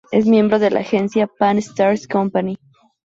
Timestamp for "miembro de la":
0.25-0.79